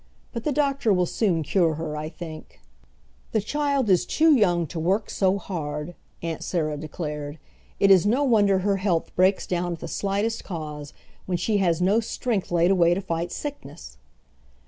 "But 0.33 0.45
the 0.45 0.51
doctor 0.51 0.91
will 0.91 1.05
soon 1.05 1.43
cure 1.43 1.75
her, 1.75 1.95
I 1.95 2.09
think." 2.09 2.59
"The 3.33 3.39
child 3.39 3.87
is 3.87 4.03
too 4.03 4.33
young 4.33 4.65
to 4.65 4.79
work 4.79 5.11
so 5.11 5.37
hard," 5.37 5.93
Aunt 6.23 6.43
Sarah 6.43 6.75
declared. 6.75 7.37
"It 7.79 7.91
is 7.91 8.03
no 8.03 8.23
wonder 8.23 8.57
her 8.65 8.77
health 8.77 9.15
breaks 9.15 9.45
down 9.45 9.73
at 9.73 9.79
the 9.79 9.87
slightest 9.87 10.43
cause, 10.43 10.91
when 11.27 11.37
she 11.37 11.57
has 11.57 11.83
no 11.83 11.99
strength 11.99 12.49
laid 12.49 12.71
away 12.71 12.95
to 12.95 13.01
fight 13.01 13.31
sickness." 13.31 13.97